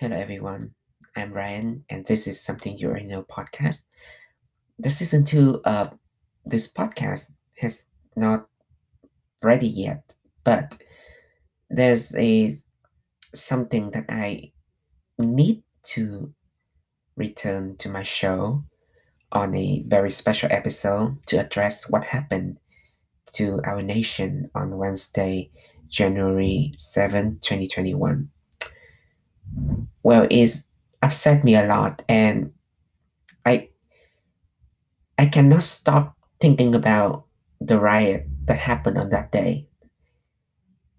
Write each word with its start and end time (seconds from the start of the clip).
Hello, 0.00 0.16
everyone. 0.16 0.72
I'm 1.14 1.30
Ryan, 1.30 1.84
and 1.90 2.06
this 2.06 2.26
is 2.26 2.40
Something 2.40 2.78
You 2.78 2.88
Already 2.88 3.04
Know 3.04 3.22
podcast. 3.24 3.84
The 4.78 4.88
season 4.88 5.26
two 5.26 5.60
of 5.66 5.92
this 6.46 6.72
podcast 6.72 7.32
has 7.58 7.84
not 8.16 8.46
ready 9.42 9.68
yet, 9.68 10.02
but 10.42 10.82
there's 11.68 12.16
a 12.16 12.50
something 13.34 13.90
that 13.90 14.06
I 14.08 14.52
need 15.18 15.62
to 15.92 16.32
return 17.16 17.76
to 17.80 17.90
my 17.90 18.02
show 18.02 18.64
on 19.32 19.54
a 19.54 19.84
very 19.86 20.10
special 20.10 20.48
episode 20.50 21.18
to 21.26 21.44
address 21.44 21.90
what 21.90 22.04
happened 22.04 22.56
to 23.34 23.60
our 23.64 23.82
nation 23.82 24.50
on 24.54 24.78
Wednesday, 24.78 25.50
January 25.90 26.72
7, 26.78 27.38
2021. 27.42 28.30
Well, 30.02 30.26
it's 30.30 30.68
upset 31.02 31.44
me 31.44 31.56
a 31.56 31.66
lot 31.66 32.02
and 32.08 32.52
I 33.44 33.68
I 35.18 35.26
cannot 35.26 35.62
stop 35.62 36.16
thinking 36.40 36.74
about 36.74 37.26
the 37.60 37.78
riot 37.78 38.26
that 38.46 38.58
happened 38.58 38.98
on 38.98 39.10
that 39.10 39.32
day. 39.32 39.66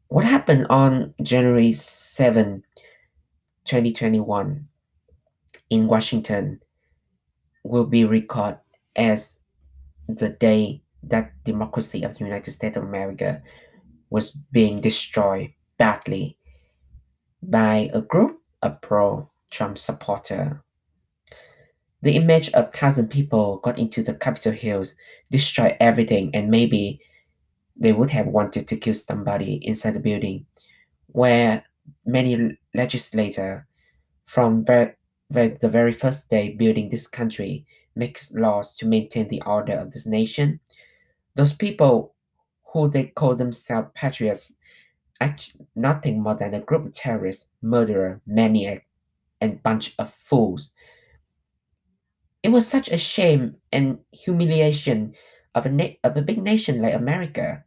What 0.10 0.26
happened 0.26 0.68
on 0.70 1.14
January 1.24 1.74
7, 1.74 2.64
2021 3.66 4.68
in 5.70 5.88
Washington 5.88 6.60
will 7.64 7.86
be 7.86 8.06
recalled 8.06 8.58
as 8.96 9.40
the 10.08 10.30
day 10.30 10.84
that 11.04 11.32
democracy 11.44 12.04
of 12.04 12.18
the 12.18 12.26
United 12.26 12.52
States 12.52 12.78
of 12.78 12.84
America 12.84 13.42
was 14.10 14.32
being 14.52 14.82
destroyed 14.82 15.54
badly 15.78 16.38
by 17.42 17.90
a 17.94 18.02
group 18.02 18.41
of 18.62 18.82
pro-Trump 18.82 19.78
supporter. 19.78 20.64
The 22.04 22.16
image 22.16 22.50
of 22.54 22.74
thousand 22.74 23.10
people 23.10 23.58
got 23.58 23.78
into 23.78 24.02
the 24.02 24.16
Capitol 24.16 24.54
Hills, 24.54 24.96
destroyed 25.30 25.78
everything, 25.80 26.32
and 26.34 26.50
maybe 26.50 27.00
they 27.76 27.94
would 27.94 28.10
have 28.10 28.28
wanted 28.28 28.68
to 28.68 28.78
kill 28.78 28.94
somebody 28.94 29.56
inside 29.66 29.94
the 29.94 30.00
building, 30.00 30.46
where 31.08 31.64
many 32.06 32.58
legislators 32.74 33.62
from 34.26 34.64
the 34.66 34.96
very 35.62 35.92
first 35.92 36.30
day 36.30 36.56
building 36.56 36.90
this 36.90 37.08
country 37.08 37.66
makes 37.96 38.32
laws 38.32 38.76
to 38.78 38.86
maintain 38.86 39.28
the 39.28 39.42
order 39.46 39.74
of 39.74 39.92
this 39.92 40.08
nation. 40.08 40.60
Those 41.36 41.54
people 41.54 42.16
who 42.72 42.90
they 42.90 43.06
call 43.06 43.36
themselves 43.36 43.90
patriots 43.94 44.58
act 45.22 45.56
nothing 45.76 46.22
more 46.22 46.36
than 46.36 46.54
a 46.54 46.60
group 46.60 46.86
of 46.86 46.94
terrorists, 46.94 47.50
murderer, 47.62 48.20
maniac, 48.26 48.86
and 49.40 49.64
bunch 49.64 49.94
of 50.00 50.14
fools. 50.14 50.72
It 52.44 52.50
was 52.50 52.68
such 52.68 52.90
a 52.90 52.98
shame 52.98 53.56
and 53.72 54.00
humiliation 54.12 55.14
of 55.54 55.66
a 55.66 55.70
na- 55.70 55.98
of 56.04 56.18
a 56.18 56.22
big 56.22 56.42
nation 56.42 56.82
like 56.82 56.96
America. 56.96 57.64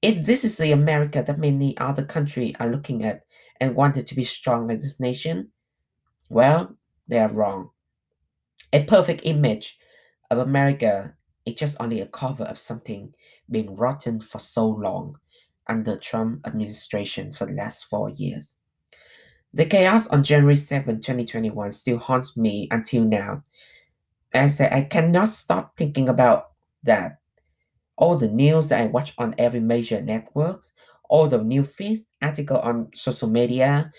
If 0.00 0.24
this 0.24 0.42
is 0.42 0.56
the 0.56 0.72
America 0.72 1.22
that 1.24 1.38
many 1.38 1.76
other 1.76 2.04
countries 2.04 2.56
are 2.58 2.70
looking 2.70 3.04
at 3.04 3.26
and 3.60 3.76
wanted 3.76 4.06
to 4.06 4.14
be 4.14 4.24
strong 4.24 4.66
like 4.66 4.80
this 4.80 4.98
nation, 4.98 5.50
well, 6.30 6.74
they 7.08 7.18
are 7.18 7.28
wrong. 7.28 7.70
A 8.72 8.84
perfect 8.84 9.22
image 9.24 9.78
of 10.30 10.38
America 10.38 11.14
is 11.44 11.56
just 11.56 11.76
only 11.78 12.00
a 12.00 12.06
cover 12.06 12.44
of 12.44 12.58
something 12.58 13.12
being 13.50 13.76
rotten 13.76 14.20
for 14.20 14.38
so 14.38 14.66
long 14.66 15.16
under 15.70 15.96
Trump 15.96 16.46
administration 16.46 17.32
for 17.32 17.46
the 17.46 17.54
last 17.54 17.84
four 17.84 18.10
years. 18.10 18.56
The 19.54 19.64
chaos 19.64 20.06
on 20.08 20.22
January 20.22 20.56
7, 20.56 20.96
2021 20.96 21.72
still 21.72 21.98
haunts 21.98 22.36
me 22.36 22.68
until 22.70 23.04
now. 23.04 23.42
As 24.34 24.60
I 24.60 24.68
I 24.68 24.82
cannot 24.82 25.30
stop 25.30 25.76
thinking 25.76 26.08
about 26.08 26.50
that. 26.84 27.18
All 27.96 28.16
the 28.16 28.28
news 28.28 28.68
that 28.68 28.80
I 28.80 28.86
watch 28.86 29.14
on 29.18 29.34
every 29.38 29.60
major 29.60 30.00
networks, 30.00 30.72
all 31.08 31.28
the 31.28 31.42
new 31.42 31.64
feeds, 31.64 32.06
article 32.22 32.58
on 32.58 32.90
social 32.94 33.28
media, 33.28 33.92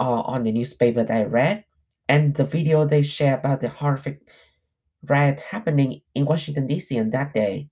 or 0.00 0.26
on 0.28 0.42
the 0.44 0.52
newspaper 0.52 1.04
that 1.04 1.14
I 1.14 1.24
read, 1.24 1.64
and 2.08 2.34
the 2.34 2.44
video 2.44 2.86
they 2.86 3.02
share 3.02 3.36
about 3.36 3.60
the 3.60 3.68
horrific 3.68 4.22
riot 5.04 5.40
happening 5.40 6.00
in 6.14 6.24
Washington 6.24 6.66
D.C. 6.66 6.98
on 6.98 7.10
that 7.10 7.32
day. 7.32 7.68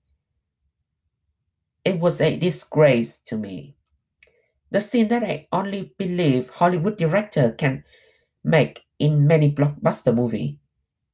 It 1.87 2.01
was 2.01 2.19
a 2.19 2.35
disgrace 2.35 3.19
to 3.31 3.37
me. 3.37 3.77
The 4.71 4.81
scene 4.81 5.07
that 5.07 5.23
I 5.23 5.47
only 5.53 5.95
believe 5.97 6.49
Hollywood 6.49 6.97
director 6.97 7.53
can 7.53 7.85
make 8.43 8.81
in 8.99 9.25
many 9.25 9.55
blockbuster 9.55 10.13
movie. 10.13 10.59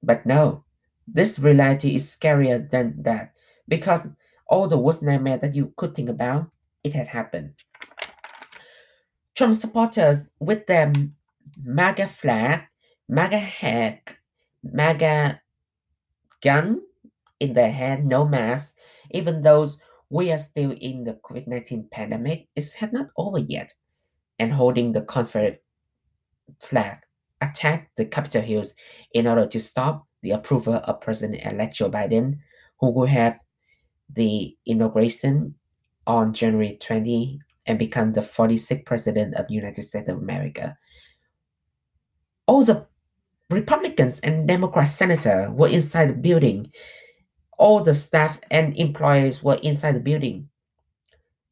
But 0.01 0.25
no, 0.25 0.63
this 1.07 1.37
reality 1.37 1.93
is 1.93 2.09
scarier 2.09 2.67
than 2.71 3.03
that 3.03 3.33
because 3.67 4.07
all 4.47 4.67
the 4.67 4.79
worst 4.79 5.03
nightmare 5.03 5.37
that 5.37 5.53
you 5.53 5.71
could 5.77 5.93
think 5.93 6.09
about, 6.09 6.49
it 6.83 6.95
had 6.95 7.05
happened. 7.05 7.53
Trump 9.35 9.53
supporters 9.53 10.31
with 10.39 10.65
their 10.65 10.91
MAGA 11.63 12.07
flag, 12.07 12.61
MAGA 13.07 13.37
hat, 13.37 14.15
MAGA 14.63 15.39
gun 16.41 16.81
in 17.39 17.53
their 17.53 17.71
hand, 17.71 18.07
no 18.07 18.25
mask, 18.25 18.73
even 19.11 19.43
though 19.43 19.69
we 20.13 20.31
are 20.31 20.37
still 20.37 20.71
in 20.79 21.03
the 21.03 21.15
COVID 21.25 21.47
19 21.47 21.87
pandemic, 21.91 22.47
it's 22.55 22.79
not 22.91 23.07
over 23.17 23.39
yet, 23.39 23.73
and 24.37 24.53
holding 24.53 24.91
the 24.91 25.01
Confederate 25.01 25.63
flag 26.59 26.99
attacked 27.41 27.89
the 27.97 28.05
Capitol 28.05 28.43
Hills 28.43 28.75
in 29.13 29.25
order 29.25 29.47
to 29.47 29.59
stop 29.59 30.05
the 30.21 30.31
approval 30.31 30.75
of 30.75 31.01
President 31.01 31.43
elect 31.43 31.75
Joe 31.75 31.89
Biden, 31.89 32.37
who 32.79 32.91
will 32.91 33.07
have 33.07 33.39
the 34.15 34.55
inauguration 34.67 35.55
on 36.05 36.31
January 36.31 36.77
20 36.79 37.39
and 37.65 37.79
become 37.79 38.13
the 38.13 38.21
46th 38.21 38.85
president 38.85 39.33
of 39.33 39.47
the 39.47 39.55
United 39.55 39.81
States 39.81 40.09
of 40.09 40.17
America. 40.17 40.77
All 42.45 42.63
the 42.63 42.85
Republicans 43.49 44.19
and 44.19 44.47
Democrat 44.47 44.87
senators 44.87 45.49
were 45.49 45.69
inside 45.69 46.09
the 46.09 46.13
building. 46.13 46.71
All 47.63 47.81
the 47.81 47.93
staff 47.93 48.41
and 48.51 48.75
employees 48.77 49.41
were 49.41 49.55
inside 49.63 49.95
the 49.95 50.01
building. 50.01 50.49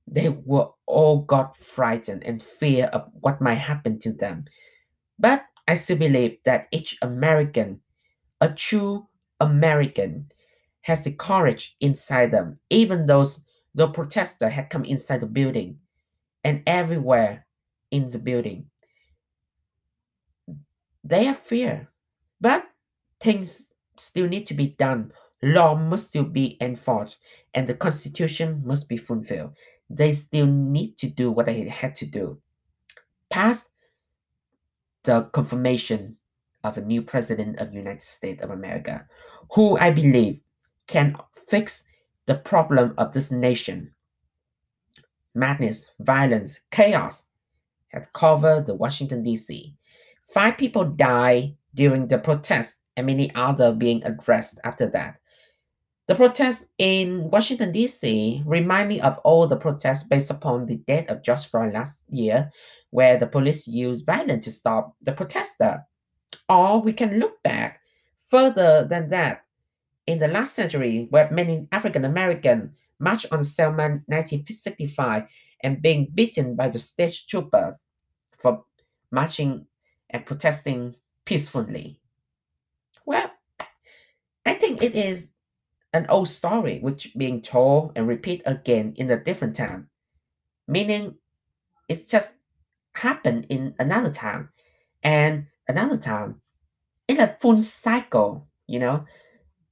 They 0.06 0.28
were 0.28 0.70
all 0.86 1.22
got 1.22 1.56
frightened 1.56 2.24
and 2.26 2.44
fear 2.44 2.88
of 2.88 3.10
what 3.22 3.40
might 3.40 3.64
happen 3.64 3.98
to 4.00 4.12
them. 4.12 4.44
But 5.18 5.46
I 5.68 5.76
still 5.76 5.98
believe 5.98 6.38
that 6.44 6.68
each 6.72 6.98
American, 7.02 7.80
a 8.42 8.50
true 8.50 9.08
American, 9.40 10.32
has 10.82 11.06
the 11.06 11.14
courage 11.14 11.78
inside 11.80 12.32
them, 12.32 12.60
even 12.70 13.06
those 13.06 13.40
the 13.74 13.88
protester 13.88 14.50
had 14.50 14.70
come 14.70 14.84
inside 14.84 15.22
the 15.22 15.28
building 15.28 15.80
and 16.44 16.64
everywhere 16.68 17.48
in 17.92 18.10
the 18.10 18.20
building. 18.20 18.70
They 21.04 21.26
have 21.26 21.40
fear, 21.40 21.90
but 22.42 22.68
things 23.20 23.68
still 23.98 24.28
need 24.28 24.48
to 24.48 24.54
be 24.54 24.68
done. 24.68 25.14
Law 25.44 25.76
must 25.76 26.10
still 26.10 26.24
be 26.24 26.58
enforced, 26.62 27.18
and 27.54 27.68
the 27.68 27.74
Constitution 27.74 28.62
must 28.66 28.88
be 28.88 28.98
fulfilled. 28.98 29.54
They 29.90 30.14
still 30.14 30.46
need 30.46 30.98
to 30.98 31.08
do 31.08 31.32
what 31.32 31.48
they 31.48 31.68
had 31.68 31.96
to 31.98 32.06
do. 32.06 32.40
Pass 33.30 33.70
the 35.04 35.24
confirmation 35.34 36.18
of 36.64 36.78
a 36.78 36.82
new 36.82 37.02
president 37.02 37.58
of 37.60 37.72
the 37.72 37.78
United 37.78 38.02
States 38.02 38.44
of 38.44 38.52
America, 38.52 39.08
who 39.52 39.78
I 39.78 39.92
believe 39.92 40.40
can 40.88 41.16
fix 41.48 41.86
the 42.28 42.36
problem 42.36 42.94
of 42.98 43.14
this 43.14 43.32
nation. 43.32 43.92
Madness, 45.34 45.90
violence, 46.00 46.60
chaos 46.72 47.30
had 47.88 48.12
covered 48.14 48.68
the 48.68 48.76
Washington 48.76 49.24
D.C. 49.24 49.76
Five 50.24 50.58
people 50.58 50.86
died 50.86 51.56
during 51.74 52.08
the 52.08 52.20
protest 52.20 52.76
and 52.96 53.08
many 53.08 53.34
other 53.34 53.74
being 53.74 54.04
arrested 54.06 54.60
after 54.64 54.88
that. 54.88 55.21
The 56.12 56.16
protests 56.16 56.66
in 56.78 57.32
Washington 57.32 57.72
D.C. 57.72 58.44
remind 58.46 58.90
me 58.90 59.00
of 59.00 59.18
all 59.20 59.48
the 59.48 59.56
protests 59.56 60.04
based 60.04 60.30
upon 60.30 60.66
the 60.66 60.76
death 60.76 61.08
of 61.08 61.24
George 61.24 61.46
Floyd 61.46 61.72
last 61.72 62.04
year, 62.10 62.52
where 62.90 63.18
the 63.18 63.28
police 63.28 63.66
used 63.66 64.06
violence 64.06 64.44
to 64.44 64.52
stop 64.52 64.94
the 65.02 65.14
protester. 65.14 65.88
Or 66.50 66.82
we 66.82 66.92
can 66.92 67.22
look 67.22 67.42
back 67.44 67.80
further 68.28 68.86
than 68.90 69.10
that 69.12 69.46
in 70.06 70.20
the 70.20 70.28
last 70.28 70.54
century, 70.54 71.08
where 71.12 71.32
many 71.32 71.70
African 71.72 72.04
American 72.04 72.74
marched 73.00 73.28
on 73.32 73.46
Selma 73.46 73.84
1965 74.08 75.24
and 75.64 75.82
being 75.82 76.12
beaten 76.14 76.58
by 76.58 76.68
the 76.68 76.80
state 76.80 77.18
troopers 77.30 77.86
for 78.38 78.66
marching 79.12 79.66
and 80.10 80.26
protesting 80.26 80.94
peacefully. 81.24 82.02
Well, 83.06 83.32
I 84.46 84.56
think 84.56 84.84
it 84.84 84.94
is 84.94 85.31
an 85.94 86.06
old 86.10 86.28
story 86.28 86.80
which 86.80 87.14
being 87.18 87.42
told 87.42 87.92
and 87.96 88.08
repeat 88.08 88.42
again 88.46 88.94
in 88.96 89.12
a 89.12 89.24
different 89.24 89.56
time, 89.56 89.90
meaning 90.68 91.16
it's 91.90 92.10
just 92.10 92.34
happened 92.94 93.46
in 93.50 93.74
another 93.80 94.12
time, 94.12 94.50
and 95.04 95.48
another 95.68 95.98
time 95.98 96.42
in 97.08 97.20
a 97.20 97.36
full 97.42 97.62
cycle, 97.62 98.48
you 98.68 98.80
know, 98.80 99.06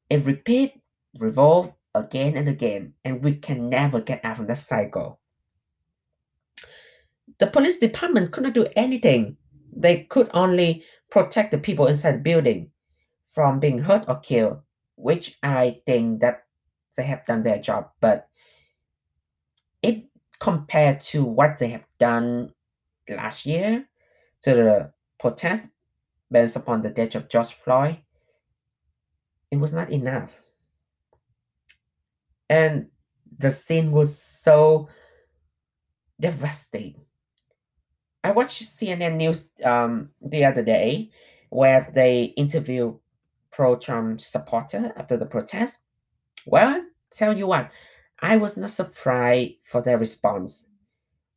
it 0.09 0.25
repeat, 0.25 0.73
revolve 1.19 1.71
again 1.95 2.35
and 2.35 2.49
again, 2.49 2.93
and 3.05 3.23
we 3.23 3.35
can 3.35 3.69
never 3.69 4.01
get 4.01 4.23
out 4.25 4.39
of 4.39 4.47
that 4.47 4.57
cycle. 4.57 5.19
The 7.37 7.47
police 7.47 7.77
department 7.77 8.31
could 8.31 8.43
not 8.43 8.53
do 8.53 8.67
anything. 8.75 9.37
They 9.75 10.03
could 10.03 10.29
only 10.33 10.83
protect 11.09 11.51
the 11.51 11.57
people 11.57 11.87
inside 11.87 12.15
the 12.15 12.19
building 12.19 12.71
from 13.31 13.59
being 13.59 13.77
hurt 13.77 14.03
or 14.07 14.19
killed, 14.19 14.59
which 14.99 15.37
I 15.41 15.81
think 15.85 16.19
that 16.21 16.43
they 16.97 17.03
have 17.03 17.25
done 17.25 17.43
their 17.43 17.59
job. 17.59 17.89
But 18.01 18.27
if 19.81 20.03
compared 20.39 21.01
to 21.01 21.23
what 21.23 21.57
they 21.57 21.69
have 21.69 21.85
done 21.99 22.53
last 23.07 23.45
year 23.45 23.85
to 24.43 24.53
the 24.53 24.91
protest 25.19 25.69
based 26.29 26.57
upon 26.57 26.81
the 26.81 26.89
death 26.89 27.15
of 27.15 27.29
George 27.29 27.53
Floyd, 27.53 27.97
it 29.51 29.57
was 29.57 29.73
not 29.73 29.89
enough. 29.89 30.37
And 32.49 32.87
the 33.37 33.51
scene 33.51 33.91
was 33.91 34.21
so 34.21 34.89
devastating. 36.19 37.05
I 38.21 38.31
watched 38.31 38.63
CNN 38.63 39.15
News 39.15 39.49
um, 39.63 40.09
the 40.21 40.43
other 40.43 40.63
day 40.63 41.11
where 41.49 41.89
they 41.95 42.33
interview 43.59 43.75
pro-Trump 43.75 44.21
supporter 44.21 44.93
after 44.97 45.17
the 45.17 45.25
protest. 45.25 45.79
Well, 46.45 46.83
tell 47.11 47.37
you 47.37 47.47
what, 47.47 47.71
I 48.21 48.37
was 48.37 48.57
not 48.57 48.71
surprised 48.71 49.53
for 49.65 49.81
their 49.81 49.97
response 49.97 50.65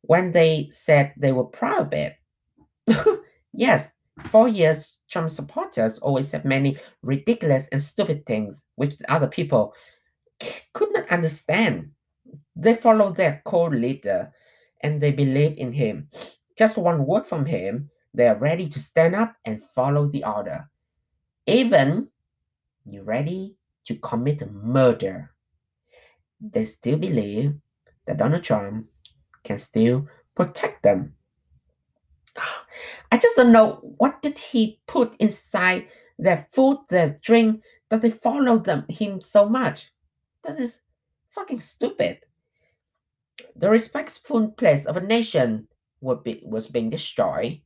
when 0.01 0.31
they 0.31 0.69
said 0.71 1.13
they 1.17 1.31
were 1.31 1.45
proud 1.45 1.87
of 1.87 1.93
it. 1.93 2.15
yes, 3.53 3.91
for 4.29 4.47
years, 4.47 4.97
Trump 5.09 5.29
supporters 5.29 5.99
always 5.99 6.29
said 6.29 6.45
many 6.45 6.77
ridiculous 7.01 7.67
and 7.71 7.81
stupid 7.81 8.25
things 8.25 8.65
which 8.75 8.95
other 9.09 9.27
people 9.27 9.73
could 10.73 10.93
not 10.93 11.09
understand. 11.09 11.91
They 12.55 12.75
follow 12.75 13.11
their 13.11 13.41
co-leader 13.45 14.31
and 14.81 15.01
they 15.01 15.11
believe 15.11 15.57
in 15.57 15.71
him. 15.71 16.09
Just 16.57 16.77
one 16.77 17.05
word 17.05 17.25
from 17.25 17.45
him, 17.45 17.89
they 18.13 18.27
are 18.27 18.35
ready 18.35 18.67
to 18.69 18.79
stand 18.79 19.15
up 19.15 19.35
and 19.45 19.61
follow 19.75 20.07
the 20.07 20.23
order. 20.23 20.69
Even 21.47 22.07
you're 22.85 23.03
ready 23.03 23.55
to 23.85 23.95
commit 23.95 24.49
murder. 24.51 25.31
They 26.41 26.65
still 26.65 26.97
believe 26.97 27.55
that 28.05 28.17
Donald 28.17 28.43
Trump 28.43 28.87
can 29.43 29.59
still 29.59 30.07
protect 30.35 30.83
them. 30.83 31.13
I 33.11 33.17
just 33.17 33.35
don't 33.35 33.51
know 33.51 33.79
what 33.97 34.21
did 34.21 34.37
he 34.37 34.79
put 34.87 35.15
inside 35.17 35.87
their 36.17 36.47
food, 36.51 36.77
their 36.89 37.19
drink, 37.23 37.61
that 37.89 38.01
they 38.01 38.09
follow 38.09 38.57
them 38.57 38.85
him 38.89 39.21
so 39.21 39.47
much. 39.47 39.91
That 40.43 40.59
is 40.59 40.81
fucking 41.29 41.59
stupid. 41.59 42.19
The 43.55 43.69
respectful 43.69 44.49
place 44.51 44.85
of 44.85 44.97
a 44.97 45.01
nation 45.01 45.67
would 46.01 46.23
be, 46.23 46.41
was 46.45 46.67
being 46.67 46.89
destroyed. 46.89 47.61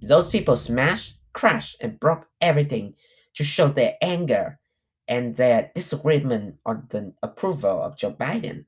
Those 0.00 0.28
people 0.28 0.56
smashed, 0.56 1.18
crashed, 1.32 1.76
and 1.80 1.98
broke 2.00 2.26
everything 2.40 2.94
to 3.34 3.44
show 3.44 3.68
their 3.68 3.94
anger 4.02 4.58
and 5.08 5.36
their 5.36 5.70
disagreement 5.74 6.56
on 6.66 6.86
the 6.90 7.12
approval 7.22 7.82
of 7.82 7.96
Joe 7.96 8.12
Biden. 8.12 8.64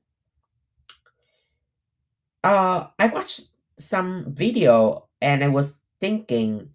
Uh, 2.43 2.87
I 2.97 3.07
watched 3.07 3.49
some 3.77 4.25
video 4.33 5.07
and 5.21 5.43
I 5.43 5.47
was 5.47 5.79
thinking 5.99 6.69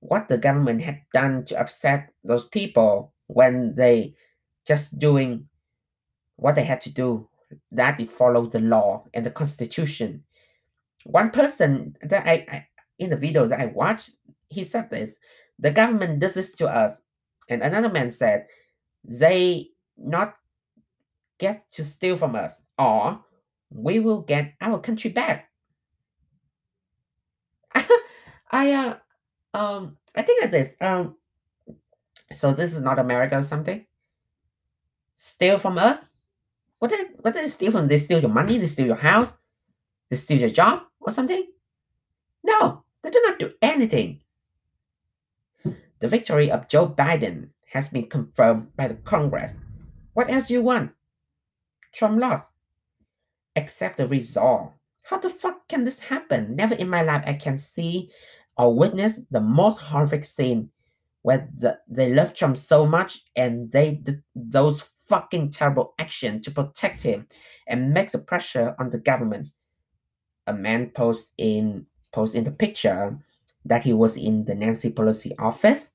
what 0.00 0.26
the 0.26 0.38
government 0.38 0.82
had 0.82 1.00
done 1.14 1.44
to 1.44 1.58
upset 1.58 2.12
those 2.24 2.44
people 2.48 3.12
when 3.28 3.74
they 3.76 4.14
just 4.66 4.98
doing 4.98 5.46
what 6.36 6.56
they 6.56 6.64
had 6.64 6.80
to 6.82 6.90
do 6.90 7.28
that 7.70 7.98
they 7.98 8.04
follow 8.04 8.46
the 8.46 8.60
law 8.60 9.04
and 9.14 9.24
the 9.24 9.30
constitution 9.30 10.22
one 11.04 11.30
person 11.30 11.96
that 12.02 12.26
I, 12.26 12.46
I 12.50 12.66
in 12.98 13.10
the 13.10 13.16
video 13.16 13.46
that 13.46 13.60
i 13.60 13.66
watched 13.66 14.14
he 14.48 14.64
said 14.64 14.90
this 14.90 15.18
the 15.58 15.70
government 15.70 16.20
does 16.20 16.34
this 16.34 16.52
to 16.52 16.66
us 16.66 17.00
and 17.52 17.62
another 17.62 17.88
man 17.88 18.10
said 18.10 18.46
they 19.04 19.68
not 19.96 20.34
get 21.38 21.70
to 21.72 21.84
steal 21.84 22.16
from 22.16 22.34
us 22.34 22.62
or 22.78 23.20
we 23.70 23.98
will 23.98 24.20
get 24.22 24.54
our 24.60 24.78
country 24.78 25.10
back. 25.10 25.50
I 28.50 28.72
uh 28.72 28.96
um 29.54 29.96
i 30.14 30.22
think 30.22 30.40
like 30.40 30.50
this 30.50 30.76
um 30.80 31.16
so 32.30 32.52
this 32.52 32.72
is 32.74 32.80
not 32.80 32.98
america 32.98 33.36
or 33.36 33.42
something. 33.42 33.84
Steal 35.14 35.58
from 35.58 35.78
us? 35.78 35.98
What 36.78 36.90
did 36.90 37.08
what 37.20 37.34
did 37.34 37.44
they 37.44 37.48
steal 37.48 37.70
from? 37.72 37.86
They 37.86 37.96
steal 37.96 38.20
your 38.20 38.30
money 38.30 38.58
they 38.58 38.66
steal 38.66 38.86
your 38.86 38.96
house 38.96 39.36
they 40.10 40.16
steal 40.16 40.40
your 40.40 40.50
job 40.50 40.82
or 41.00 41.10
something? 41.10 41.46
No 42.44 42.84
they 43.02 43.10
do 43.10 43.20
not 43.26 43.38
do 43.38 43.52
anything 43.62 44.21
the 46.02 46.08
victory 46.08 46.50
of 46.50 46.68
joe 46.68 46.86
biden 46.86 47.48
has 47.72 47.88
been 47.88 48.06
confirmed 48.06 48.68
by 48.76 48.86
the 48.86 48.94
Congress. 48.94 49.56
What 50.12 50.30
else 50.30 50.50
you 50.50 50.62
want? 50.62 50.92
Trump 51.92 52.20
lost. 52.20 52.50
Accept 53.56 53.96
the 53.96 54.06
result. 54.06 54.72
How 55.02 55.18
the 55.18 55.30
fuck 55.30 55.66
can 55.68 55.84
this 55.84 55.98
happen? 55.98 56.54
Never 56.54 56.74
in 56.74 56.88
my 56.88 57.02
life 57.02 57.24
I 57.26 57.32
can 57.32 57.56
see 57.56 58.10
or 58.58 58.76
witness 58.76 59.22
the 59.30 59.40
most 59.40 59.78
horrific 59.78 60.24
scene 60.24 60.70
where 61.22 61.48
the, 61.56 61.78
they 61.88 62.12
love 62.12 62.34
Trump 62.34 62.58
so 62.58 62.86
much 62.86 63.22
and 63.36 63.72
they 63.72 63.94
did 63.94 64.22
those 64.34 64.84
fucking 65.06 65.50
terrible 65.50 65.94
action 65.98 66.42
to 66.42 66.50
protect 66.50 67.00
him 67.00 67.26
and 67.68 67.92
make 67.92 68.10
the 68.10 68.18
pressure 68.18 68.74
on 68.78 68.90
the 68.90 68.98
government. 68.98 69.48
A 70.46 70.52
man 70.52 70.90
posts 70.90 71.32
in 71.38 71.86
post 72.12 72.34
in 72.34 72.44
the 72.44 72.50
picture 72.50 73.18
that 73.64 73.84
he 73.84 73.92
was 73.92 74.16
in 74.16 74.44
the 74.44 74.54
Nancy 74.54 74.90
Pelosi 74.90 75.32
office 75.38 75.92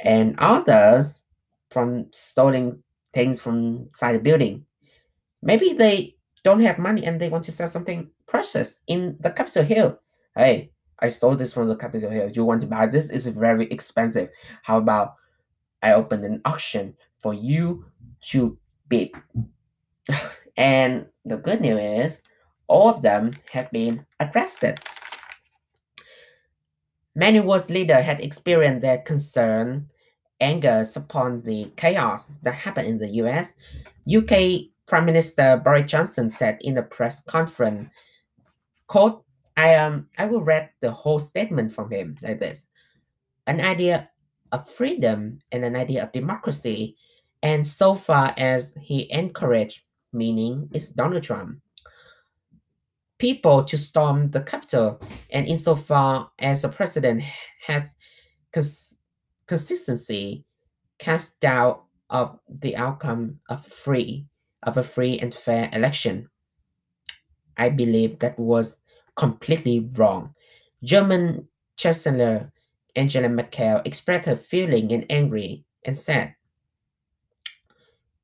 and 0.00 0.34
others 0.38 1.20
from 1.70 2.06
stealing 2.12 2.82
things 3.12 3.40
from 3.40 3.86
inside 3.88 4.14
the 4.14 4.20
building. 4.20 4.64
Maybe 5.42 5.72
they 5.72 6.16
don't 6.44 6.62
have 6.62 6.78
money 6.78 7.04
and 7.04 7.20
they 7.20 7.28
want 7.28 7.44
to 7.44 7.52
sell 7.52 7.68
something 7.68 8.10
precious 8.26 8.80
in 8.86 9.16
the 9.20 9.30
Capitol 9.30 9.64
Hill. 9.64 9.98
Hey, 10.36 10.70
I 11.00 11.08
stole 11.08 11.36
this 11.36 11.52
from 11.52 11.68
the 11.68 11.76
Capitol 11.76 12.10
Hill. 12.10 12.30
You 12.30 12.44
want 12.44 12.60
to 12.62 12.66
buy 12.66 12.86
this? 12.86 13.10
It's 13.10 13.26
very 13.26 13.70
expensive. 13.70 14.30
How 14.62 14.78
about 14.78 15.14
I 15.82 15.92
open 15.92 16.24
an 16.24 16.40
auction 16.44 16.94
for 17.20 17.34
you 17.34 17.84
to 18.30 18.58
bid? 18.88 19.10
and 20.56 21.06
the 21.24 21.36
good 21.36 21.60
news 21.60 21.78
is 21.80 22.22
all 22.66 22.88
of 22.88 23.02
them 23.02 23.32
have 23.50 23.70
been 23.70 24.04
arrested. 24.20 24.80
Many 27.18 27.40
world 27.40 27.68
leaders 27.68 28.04
had 28.04 28.20
experienced 28.20 28.80
their 28.80 28.98
concern, 28.98 29.90
anger 30.40 30.84
upon 30.94 31.42
the 31.42 31.68
chaos 31.76 32.30
that 32.44 32.54
happened 32.54 32.86
in 32.86 32.98
the 32.98 33.08
US. 33.22 33.54
UK 34.06 34.70
Prime 34.86 35.04
Minister 35.04 35.60
Boris 35.64 35.90
Johnson 35.90 36.30
said 36.30 36.58
in 36.60 36.78
a 36.78 36.82
press 36.82 37.20
conference, 37.22 37.90
quote, 38.86 39.24
I 39.56 39.74
um 39.74 40.06
I 40.16 40.26
will 40.26 40.42
read 40.42 40.70
the 40.80 40.92
whole 40.92 41.18
statement 41.18 41.74
from 41.74 41.90
him 41.90 42.14
like 42.22 42.38
this. 42.38 42.68
An 43.48 43.60
idea 43.60 44.08
of 44.52 44.70
freedom 44.70 45.40
and 45.50 45.64
an 45.64 45.74
idea 45.74 46.04
of 46.04 46.12
democracy, 46.12 46.94
and 47.42 47.66
so 47.66 47.96
far 47.96 48.32
as 48.36 48.74
he 48.80 49.10
encouraged, 49.10 49.80
meaning 50.12 50.70
is 50.72 50.90
Donald 50.90 51.24
Trump 51.24 51.58
people 53.18 53.64
to 53.64 53.76
storm 53.76 54.30
the 54.30 54.40
capital, 54.40 55.00
and 55.30 55.46
insofar 55.46 56.30
as 56.38 56.62
the 56.62 56.68
president 56.68 57.22
has 57.66 57.96
cons- 58.52 58.98
consistency 59.46 60.44
cast 60.98 61.38
doubt 61.40 61.84
of 62.10 62.38
the 62.48 62.76
outcome 62.76 63.38
of 63.48 63.64
free 63.66 64.26
of 64.64 64.76
a 64.76 64.82
free 64.82 65.18
and 65.18 65.34
fair 65.34 65.70
election. 65.72 66.28
I 67.56 67.68
believe 67.68 68.18
that 68.18 68.38
was 68.38 68.76
completely 69.16 69.88
wrong. 69.94 70.34
German 70.82 71.48
Chancellor 71.76 72.52
Angela 72.96 73.28
Merkel 73.28 73.82
expressed 73.84 74.26
her 74.26 74.36
feeling 74.36 74.92
and 74.92 75.06
angry 75.10 75.64
and 75.84 75.96
said, 75.96 76.34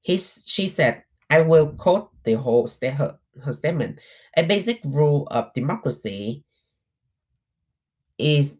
His, 0.02 0.42
she 0.46 0.66
said, 0.66 1.04
I 1.30 1.40
will 1.42 1.68
quote 1.68 2.10
the 2.24 2.34
whole 2.34 2.66
st- 2.66 2.98
her, 3.42 3.52
statement. 3.52 4.00
A 4.36 4.44
basic 4.44 4.80
rule 4.84 5.26
of 5.30 5.52
democracy 5.54 6.44
is 8.18 8.58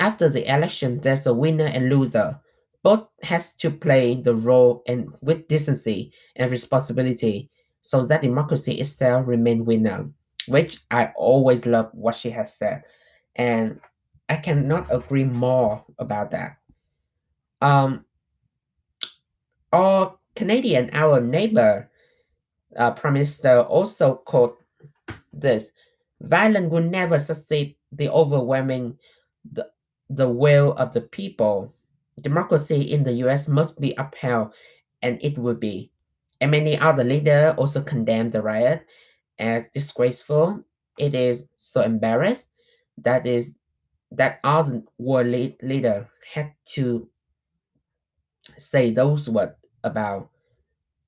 after 0.00 0.28
the 0.28 0.50
election, 0.52 1.00
there's 1.00 1.26
a 1.26 1.34
winner 1.34 1.66
and 1.66 1.90
loser. 1.90 2.38
Both 2.82 3.08
has 3.22 3.52
to 3.56 3.70
play 3.70 4.20
the 4.20 4.34
role 4.34 4.82
and 4.86 5.14
with 5.20 5.46
decency 5.48 6.12
and 6.36 6.50
responsibility 6.50 7.50
so 7.82 8.02
that 8.04 8.22
democracy 8.22 8.80
itself 8.80 9.26
remain 9.26 9.64
winner, 9.64 10.08
which 10.48 10.80
I 10.90 11.12
always 11.16 11.66
love 11.66 11.90
what 11.92 12.14
she 12.14 12.30
has 12.30 12.56
said. 12.56 12.82
And 13.36 13.80
I 14.28 14.36
cannot 14.36 14.86
agree 14.90 15.24
more 15.24 15.84
about 15.98 16.30
that. 16.30 16.56
Um, 17.60 18.04
our 19.72 20.16
Canadian, 20.34 20.90
our 20.92 21.20
neighbor, 21.20 21.89
uh, 22.76 22.92
Prime 22.92 23.14
Minister 23.14 23.60
also 23.62 24.16
called 24.26 24.54
this: 25.32 25.72
"Violence 26.20 26.70
will 26.70 26.82
never 26.82 27.18
succeed 27.18 27.76
the 27.92 28.08
overwhelming 28.08 28.98
the, 29.52 29.68
the 30.10 30.28
will 30.28 30.72
of 30.74 30.92
the 30.92 31.00
people. 31.00 31.72
Democracy 32.20 32.92
in 32.92 33.02
the 33.02 33.12
U.S. 33.24 33.48
must 33.48 33.80
be 33.80 33.94
upheld, 33.98 34.52
and 35.02 35.18
it 35.22 35.38
will 35.38 35.54
be." 35.54 35.90
And 36.40 36.50
many 36.50 36.78
other 36.78 37.04
leaders 37.04 37.54
also 37.58 37.82
condemned 37.82 38.32
the 38.32 38.42
riot 38.42 38.86
as 39.38 39.64
disgraceful. 39.74 40.62
It 40.98 41.14
is 41.14 41.48
so 41.56 41.82
embarrassed 41.82 42.50
that 42.98 43.26
is 43.26 43.56
that 44.12 44.40
other 44.44 44.82
world 44.98 45.28
lead, 45.28 45.56
leader 45.62 46.08
had 46.32 46.52
to 46.64 47.08
say 48.56 48.92
those 48.92 49.28
words 49.28 49.54
about 49.84 50.30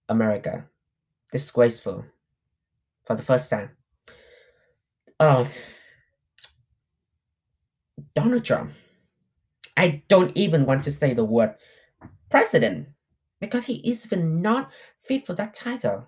America. 0.08 0.64
Disgraceful 1.32 2.04
for 3.04 3.16
the 3.16 3.22
first 3.22 3.50
time. 3.50 3.70
Oh, 5.18 5.48
Donald 8.14 8.44
Trump. 8.44 8.72
I 9.76 10.02
don't 10.08 10.36
even 10.36 10.66
want 10.66 10.84
to 10.84 10.90
say 10.90 11.14
the 11.14 11.24
word 11.24 11.54
president 12.30 12.88
because 13.40 13.64
he 13.64 13.76
is 13.88 14.04
even 14.06 14.42
not 14.42 14.70
fit 15.00 15.26
for 15.26 15.34
that 15.34 15.54
title. 15.54 16.06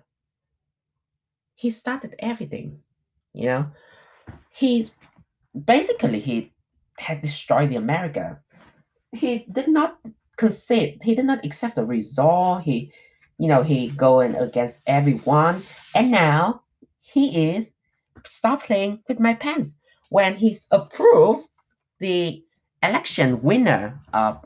He 1.55 1.69
started 1.69 2.15
everything, 2.19 2.79
you 3.33 3.45
know. 3.45 3.67
He 4.51 4.91
basically 5.65 6.19
he 6.19 6.53
had 6.97 7.21
destroyed 7.21 7.69
the 7.69 7.77
America. 7.77 8.39
He 9.11 9.45
did 9.51 9.67
not 9.69 9.99
concede. 10.37 10.99
He 11.03 11.15
did 11.15 11.25
not 11.25 11.45
accept 11.45 11.75
the 11.75 11.85
result. 11.85 12.63
He, 12.63 12.91
you 13.37 13.47
know, 13.47 13.63
he 13.63 13.89
going 13.89 14.35
against 14.35 14.81
everyone, 14.87 15.63
and 15.93 16.11
now 16.11 16.61
he 17.01 17.51
is 17.51 17.73
stop 18.25 18.63
playing 18.63 19.01
with 19.07 19.19
Mike 19.19 19.39
Pence 19.39 19.77
when 20.09 20.35
he's 20.35 20.67
approved 20.71 21.47
the 21.99 22.43
election 22.81 23.41
winner 23.41 23.99
of 24.13 24.43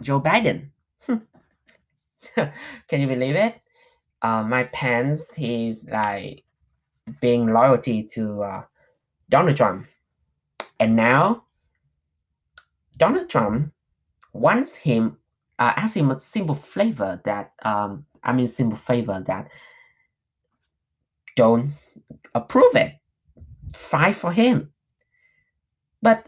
Joe 0.00 0.20
Biden. 0.20 0.70
Can 2.36 3.00
you 3.00 3.06
believe 3.06 3.36
it? 3.36 3.54
Uh, 4.22 4.42
Mike 4.42 4.72
Pence, 4.72 5.26
he's 5.34 5.88
like 5.88 6.44
being 7.20 7.52
loyalty 7.52 8.02
to 8.14 8.42
uh, 8.42 8.62
Donald 9.28 9.56
Trump. 9.56 9.86
And 10.80 10.96
now 10.96 11.44
Donald 12.96 13.28
Trump 13.28 13.72
wants 14.32 14.74
him, 14.74 15.18
uh, 15.58 15.88
him 15.94 16.10
a 16.10 16.18
simple 16.18 16.54
flavor 16.54 17.20
that, 17.24 17.52
um, 17.64 18.06
I 18.22 18.32
mean, 18.32 18.46
simple 18.46 18.78
flavor 18.78 19.22
that 19.26 19.48
don't 21.36 21.74
approve 22.34 22.74
it. 22.74 22.94
Fight 23.74 24.16
for 24.16 24.32
him. 24.32 24.72
But 26.02 26.26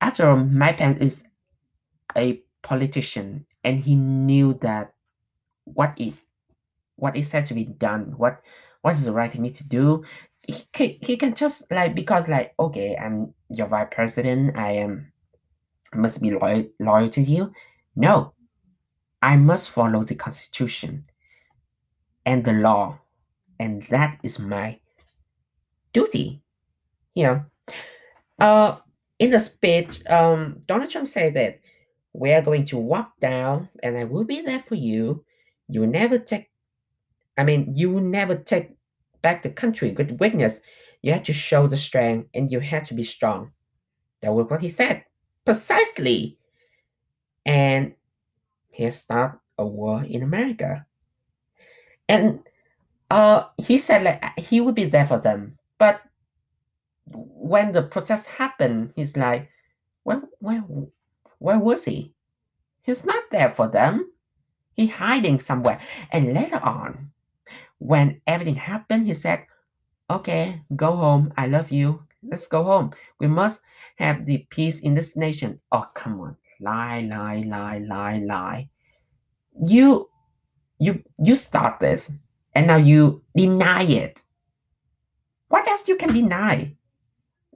after 0.00 0.28
all, 0.28 0.36
Pence 0.76 1.00
is 1.00 1.24
a 2.16 2.42
politician 2.62 3.46
and 3.64 3.80
he 3.80 3.96
knew 3.96 4.54
that 4.62 4.94
what 5.64 5.94
it 5.98 6.14
what 6.96 7.16
is 7.16 7.28
said 7.28 7.46
to 7.46 7.54
be 7.54 7.64
done, 7.64 8.14
what 8.16 8.40
what 8.82 8.94
is 8.94 9.04
the 9.04 9.12
right 9.12 9.30
thing 9.30 9.50
to 9.52 9.64
do. 9.64 10.04
He 10.46 10.98
he 11.02 11.16
can 11.16 11.34
just 11.34 11.70
like 11.70 11.94
because 11.94 12.28
like 12.28 12.54
okay, 12.58 12.96
I'm 12.96 13.34
your 13.50 13.66
vice 13.66 13.88
president, 13.90 14.56
I 14.56 14.72
am 14.72 15.12
must 15.94 16.20
be 16.20 16.30
loyal 16.30 16.66
loyal 16.78 17.10
to 17.10 17.20
you. 17.20 17.52
No, 17.96 18.34
I 19.22 19.36
must 19.36 19.70
follow 19.70 20.04
the 20.04 20.14
constitution 20.14 21.04
and 22.24 22.44
the 22.44 22.52
law, 22.52 23.00
and 23.58 23.82
that 23.84 24.18
is 24.22 24.38
my 24.38 24.78
duty. 25.92 26.42
You 27.14 27.24
know, 27.24 27.44
uh, 28.38 28.76
in 29.18 29.30
the 29.30 29.40
speech, 29.40 30.02
um, 30.06 30.60
Donald 30.66 30.90
Trump 30.90 31.08
said 31.08 31.34
that 31.34 31.60
we 32.12 32.32
are 32.32 32.42
going 32.42 32.66
to 32.66 32.78
walk 32.78 33.18
down, 33.20 33.68
and 33.82 33.96
I 33.96 34.04
will 34.04 34.24
be 34.24 34.40
there 34.42 34.60
for 34.60 34.74
you. 34.74 35.24
You 35.68 35.80
will 35.80 35.88
never 35.88 36.18
take. 36.18 36.50
I 37.36 37.44
mean, 37.44 37.72
you 37.74 37.90
will 37.90 38.02
never 38.02 38.34
take 38.34 38.70
back 39.22 39.42
the 39.42 39.50
country 39.50 39.92
with 39.92 40.20
weakness. 40.20 40.60
You 41.02 41.12
have 41.12 41.22
to 41.24 41.32
show 41.32 41.66
the 41.66 41.76
strength, 41.76 42.28
and 42.34 42.50
you 42.50 42.60
have 42.60 42.84
to 42.84 42.94
be 42.94 43.04
strong. 43.04 43.52
That 44.20 44.34
was 44.34 44.50
what 44.50 44.60
he 44.60 44.68
said 44.68 45.04
precisely. 45.48 46.36
And 47.46 47.94
he 48.68 48.90
started 48.90 49.40
a 49.56 49.64
war 49.64 50.04
in 50.04 50.22
America. 50.22 50.84
And 52.06 52.40
uh, 53.10 53.44
he 53.56 53.78
said 53.78 54.02
like 54.02 54.38
he 54.38 54.60
would 54.60 54.74
be 54.74 54.84
there 54.84 55.06
for 55.06 55.16
them, 55.16 55.56
but 55.78 56.02
when 57.08 57.72
the 57.72 57.80
protest 57.80 58.26
happened, 58.26 58.92
he's 58.94 59.16
like, 59.16 59.48
where, 60.02 60.20
where, 60.40 60.62
where 61.38 61.58
was 61.58 61.86
he? 61.86 62.12
He's 62.82 63.06
not 63.06 63.24
there 63.30 63.50
for 63.50 63.68
them. 63.68 64.12
He 64.74 64.86
hiding 64.86 65.40
somewhere. 65.40 65.80
And 66.12 66.34
later 66.34 66.60
on, 66.62 67.10
when 67.78 68.20
everything 68.26 68.56
happened, 68.56 69.06
he 69.06 69.14
said, 69.14 69.46
okay, 70.10 70.60
go 70.76 70.96
home. 70.96 71.32
I 71.38 71.46
love 71.46 71.72
you. 71.72 72.02
Let's 72.22 72.46
go 72.46 72.64
home. 72.64 72.92
We 73.18 73.28
must 73.28 73.62
have 73.98 74.24
the 74.26 74.46
peace 74.50 74.80
in 74.80 74.94
this 74.94 75.16
nation. 75.16 75.60
Oh, 75.72 75.84
come 75.94 76.20
on. 76.20 76.36
Lie, 76.60 77.08
lie, 77.10 77.42
lie, 77.46 77.78
lie, 77.78 78.18
lie. 78.18 78.68
You, 79.60 80.08
you, 80.78 81.02
you 81.22 81.34
start 81.34 81.80
this 81.80 82.10
and 82.54 82.68
now 82.68 82.76
you 82.76 83.22
deny 83.36 83.82
it. 83.82 84.22
What 85.48 85.66
else 85.66 85.88
you 85.88 85.96
can 85.96 86.14
deny? 86.14 86.74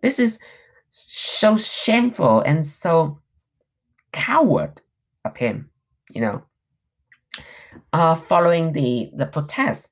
This 0.02 0.18
is 0.18 0.38
so 0.92 1.56
shameful 1.56 2.40
and 2.40 2.66
so 2.66 3.20
coward 4.12 4.80
of 5.25 5.37
him, 5.37 5.70
you 6.11 6.22
know. 6.22 6.42
Uh, 7.92 8.16
following 8.16 8.72
the, 8.72 9.11
the 9.14 9.26
protest, 9.26 9.88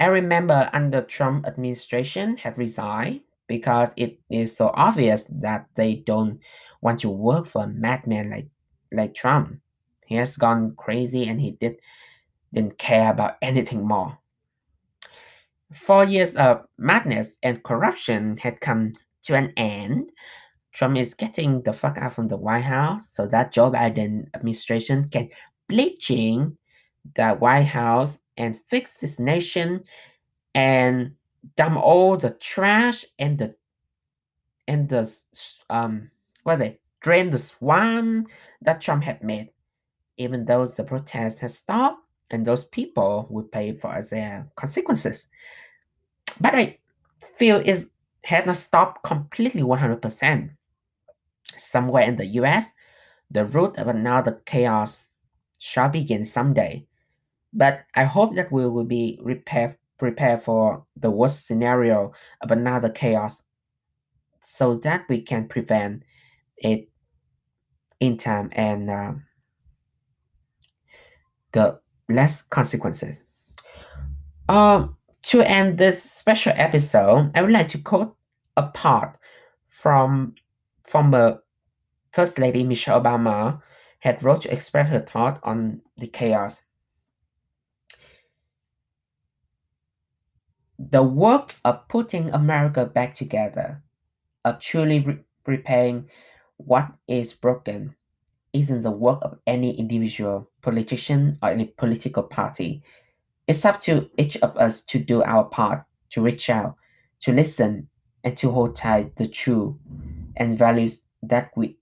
I 0.00 0.06
remember 0.06 0.70
under 0.72 1.02
Trump 1.02 1.46
administration 1.46 2.38
had 2.38 2.56
resigned 2.56 3.20
because 3.48 3.90
it 3.96 4.20
is 4.30 4.56
so 4.56 4.70
obvious 4.74 5.24
that 5.40 5.66
they 5.74 5.96
don't 6.06 6.38
want 6.80 7.00
to 7.00 7.10
work 7.10 7.46
for 7.46 7.64
a 7.64 7.68
madman 7.68 8.30
like 8.30 8.46
like 8.92 9.14
Trump. 9.14 9.58
He 10.06 10.14
has 10.14 10.36
gone 10.36 10.74
crazy 10.76 11.28
and 11.28 11.40
he 11.40 11.52
did 11.52 11.76
didn't 12.54 12.78
care 12.78 13.10
about 13.10 13.36
anything 13.42 13.86
more. 13.86 14.16
Four 15.72 16.04
years 16.04 16.36
of 16.36 16.64
madness 16.78 17.34
and 17.42 17.62
corruption 17.62 18.36
had 18.38 18.60
come 18.60 18.92
to 19.24 19.34
an 19.34 19.52
end. 19.56 20.10
Trump 20.72 20.96
is 20.96 21.12
getting 21.12 21.60
the 21.62 21.72
fuck 21.72 21.98
out 21.98 22.14
from 22.14 22.28
the 22.28 22.36
White 22.36 22.62
House 22.62 23.10
so 23.10 23.26
that 23.26 23.52
Joe 23.52 23.70
Biden 23.70 24.26
administration 24.34 25.08
can 25.08 25.28
bleaching 25.68 26.56
the 27.16 27.34
White 27.34 27.64
House 27.64 28.20
and 28.36 28.58
fix 28.68 28.96
this 28.96 29.18
nation 29.18 29.82
and 30.54 31.12
dump 31.56 31.76
all 31.76 32.16
the 32.16 32.30
trash 32.30 33.04
and 33.18 33.38
the 33.38 33.54
and 34.66 34.88
the 34.88 35.10
um 35.70 36.10
what 36.42 36.58
they 36.58 36.78
drain 37.00 37.30
the 37.30 37.38
swamp 37.38 38.28
that 38.62 38.80
Trump 38.80 39.04
had 39.04 39.22
made. 39.22 39.50
Even 40.16 40.44
though 40.44 40.66
the 40.66 40.82
protest 40.82 41.38
has 41.38 41.56
stopped 41.56 42.02
and 42.30 42.44
those 42.44 42.64
people 42.64 43.26
will 43.30 43.44
pay 43.44 43.72
for 43.72 44.00
their 44.02 44.48
consequences. 44.56 45.28
But 46.40 46.54
I 46.54 46.78
feel 47.36 47.62
it 47.64 47.86
had 48.24 48.46
not 48.46 48.56
stopped 48.56 49.02
completely 49.04 49.62
100%. 49.62 50.50
Somewhere 51.56 52.02
in 52.02 52.16
the 52.16 52.26
US, 52.42 52.72
the 53.30 53.44
root 53.44 53.76
of 53.78 53.88
another 53.88 54.42
chaos 54.44 55.04
shall 55.58 55.88
begin 55.88 56.24
someday. 56.24 56.86
But 57.52 57.84
I 57.94 58.04
hope 58.04 58.34
that 58.34 58.52
we 58.52 58.68
will 58.68 58.84
be 58.84 59.20
prepared 59.22 59.77
prepare 59.98 60.38
for 60.38 60.84
the 60.96 61.10
worst 61.10 61.46
scenario 61.46 62.12
of 62.40 62.50
another 62.50 62.88
chaos 62.88 63.42
so 64.42 64.74
that 64.74 65.04
we 65.08 65.20
can 65.20 65.46
prevent 65.46 66.02
it 66.56 66.88
in 68.00 68.16
time 68.16 68.48
and 68.52 68.90
uh, 68.90 69.12
the 71.52 71.78
less 72.08 72.42
consequences. 72.42 73.24
Um, 74.48 74.96
to 75.22 75.42
end 75.42 75.78
this 75.78 76.02
special 76.02 76.52
episode, 76.56 77.30
I 77.34 77.42
would 77.42 77.50
like 77.50 77.68
to 77.68 77.78
quote 77.78 78.16
a 78.56 78.62
part 78.68 79.18
from 79.68 80.34
former 80.86 81.42
First 82.12 82.38
Lady 82.38 82.64
Michelle 82.64 83.02
Obama 83.02 83.60
had 84.00 84.22
wrote 84.22 84.42
to 84.42 84.52
express 84.52 84.88
her 84.88 85.00
thought 85.00 85.40
on 85.42 85.80
the 85.98 86.06
chaos. 86.06 86.62
The 90.78 91.02
work 91.02 91.56
of 91.64 91.88
putting 91.88 92.30
America 92.30 92.86
back 92.86 93.14
together 93.14 93.82
of 94.44 94.60
truly 94.60 95.00
re- 95.00 95.18
repairing 95.46 96.08
what 96.56 96.92
is 97.08 97.32
broken 97.32 97.96
isn't 98.52 98.82
the 98.82 98.90
work 98.90 99.18
of 99.22 99.38
any 99.46 99.76
individual 99.78 100.50
politician 100.62 101.38
or 101.42 101.50
any 101.50 101.66
political 101.66 102.22
party. 102.22 102.82
It's 103.46 103.64
up 103.64 103.80
to 103.82 104.08
each 104.16 104.36
of 104.38 104.56
us 104.56 104.80
to 104.82 104.98
do 104.98 105.22
our 105.22 105.44
part, 105.44 105.84
to 106.10 106.22
reach 106.22 106.48
out, 106.48 106.76
to 107.20 107.32
listen, 107.32 107.88
and 108.24 108.36
to 108.36 108.50
hold 108.50 108.76
tight 108.76 109.16
the 109.16 109.28
true 109.28 109.78
and 110.36 110.58
values 110.58 111.00
that 111.22 111.50
we 111.56 111.76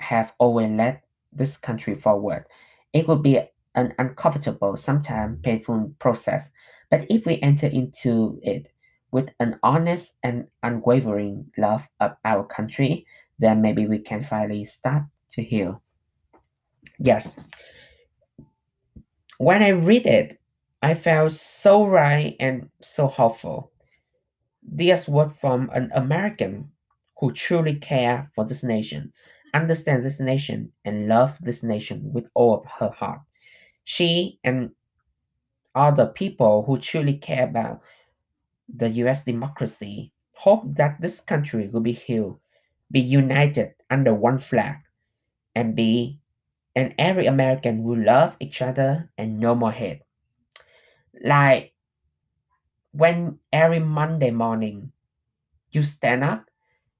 have 0.00 0.32
always 0.38 0.70
led 0.70 1.00
this 1.32 1.56
country 1.56 1.94
forward. 1.94 2.44
It 2.92 3.06
will 3.06 3.16
be 3.16 3.40
an 3.74 3.94
uncomfortable, 3.98 4.76
sometimes 4.76 5.38
painful 5.42 5.92
process, 5.98 6.52
but 6.92 7.06
if 7.08 7.24
we 7.24 7.40
enter 7.40 7.68
into 7.68 8.38
it 8.42 8.68
with 9.12 9.30
an 9.40 9.58
honest 9.62 10.12
and 10.22 10.46
unwavering 10.62 11.50
love 11.56 11.88
of 12.00 12.12
our 12.26 12.44
country, 12.44 13.06
then 13.38 13.62
maybe 13.62 13.86
we 13.86 13.98
can 13.98 14.22
finally 14.22 14.66
start 14.66 15.04
to 15.30 15.42
heal. 15.42 15.82
Yes, 16.98 17.40
when 19.38 19.62
I 19.62 19.70
read 19.70 20.04
it, 20.04 20.38
I 20.82 20.92
felt 20.92 21.32
so 21.32 21.86
right 21.86 22.36
and 22.38 22.68
so 22.82 23.06
hopeful. 23.06 23.72
This 24.62 25.08
word 25.08 25.32
from 25.32 25.70
an 25.72 25.90
American 25.94 26.70
who 27.18 27.32
truly 27.32 27.76
care 27.76 28.30
for 28.34 28.44
this 28.44 28.62
nation, 28.62 29.14
understands 29.54 30.04
this 30.04 30.20
nation, 30.20 30.70
and 30.84 31.08
loves 31.08 31.38
this 31.38 31.62
nation 31.62 32.12
with 32.12 32.26
all 32.34 32.60
of 32.60 32.66
her 32.66 32.90
heart. 32.90 33.20
She 33.84 34.38
and 34.44 34.72
other 35.74 36.06
people 36.06 36.64
who 36.64 36.78
truly 36.78 37.14
care 37.14 37.44
about 37.44 37.80
the 38.68 38.88
US 38.88 39.24
democracy 39.24 40.12
hope 40.32 40.64
that 40.76 41.00
this 41.00 41.20
country 41.20 41.68
will 41.68 41.80
be 41.80 41.92
healed, 41.92 42.38
be 42.90 43.00
united 43.00 43.74
under 43.90 44.14
one 44.14 44.38
flag, 44.38 44.76
and 45.54 45.76
be 45.76 46.18
and 46.74 46.94
every 46.98 47.26
American 47.26 47.82
will 47.82 48.02
love 48.02 48.36
each 48.40 48.62
other 48.62 49.10
and 49.18 49.38
no 49.38 49.54
more 49.54 49.72
hate. 49.72 50.00
Like 51.22 51.74
when 52.92 53.38
every 53.52 53.78
Monday 53.78 54.30
morning 54.30 54.92
you 55.70 55.82
stand 55.82 56.24
up, 56.24 56.46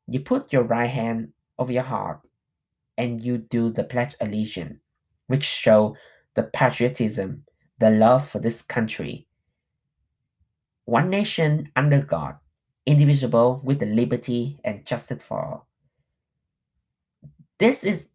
you 0.06 0.20
put 0.20 0.52
your 0.52 0.64
right 0.64 0.90
hand 0.90 1.32
over 1.58 1.72
your 1.72 1.82
heart 1.82 2.20
and 2.98 3.22
you 3.22 3.38
do 3.38 3.70
the 3.70 3.84
Pledge 3.84 4.14
Allegiance, 4.20 4.78
which 5.26 5.44
show 5.44 5.96
the 6.34 6.42
patriotism, 6.42 7.44
the 7.82 7.90
love 7.90 8.28
for 8.28 8.38
this 8.38 8.62
country. 8.62 9.26
One 10.84 11.10
nation 11.10 11.72
under 11.74 12.00
God, 12.00 12.36
indivisible 12.86 13.60
with 13.64 13.80
the 13.80 13.86
liberty 13.86 14.60
and 14.62 14.86
justice 14.86 15.20
for 15.20 15.44
all. 15.44 15.66
This 17.58 17.82
is 17.82 18.08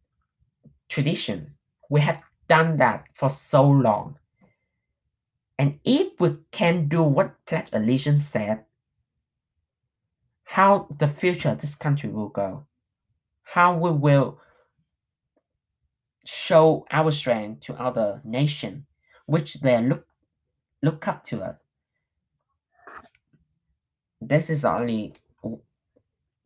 tradition. 0.88 1.56
We 1.90 2.00
have 2.00 2.24
done 2.48 2.78
that 2.78 3.08
for 3.14 3.30
so 3.30 3.68
long. 3.68 4.18
And 5.60 5.80
if 5.84 6.18
we 6.18 6.38
can 6.52 6.88
do 6.88 7.04
what 7.04 7.46
Pledge 7.46 7.70
Allegiance 7.74 8.26
said, 8.26 8.64
how 10.46 10.88
the 10.98 11.10
future 11.10 11.50
of 11.50 11.60
this 11.60 11.76
country 11.76 12.10
will 12.10 12.30
go, 12.30 12.66
how 13.44 13.78
we 13.78 13.92
will 13.92 14.40
show 16.24 16.86
our 16.90 17.12
strength 17.12 17.66
to 17.66 17.74
other 17.74 18.22
nation, 18.24 18.87
which 19.28 19.56
they 19.62 19.80
look 19.82 20.08
look 20.82 21.08
up 21.08 21.24
to 21.26 21.44
us. 21.44 21.66
This 24.20 24.50
is 24.50 24.64
the 24.64 24.76
only 24.76 25.14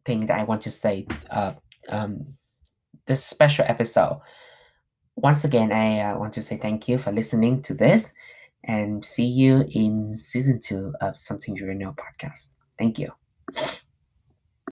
thing 0.04 0.26
that 0.26 0.40
I 0.40 0.44
want 0.44 0.62
to 0.64 0.72
say. 0.72 1.08
Uh, 1.30 1.54
um, 1.88 2.34
this 3.06 3.26
special 3.26 3.66
episode. 3.68 4.22
Once 5.16 5.44
again, 5.44 5.72
I 5.72 6.00
uh, 6.02 6.18
want 6.18 6.34
to 6.34 6.42
say 6.42 6.58
thank 6.58 6.88
you 6.88 6.98
for 6.98 7.12
listening 7.12 7.62
to 7.64 7.74
this, 7.74 8.12
and 8.64 9.06
see 9.06 9.26
you 9.26 9.66
in 9.72 10.18
season 10.18 10.60
two 10.60 10.94
of 11.02 11.16
Something 11.16 11.56
You 11.56 11.74
Know 11.74 11.94
podcast. 11.94 12.54
Thank 12.78 13.00
you. 13.00 13.12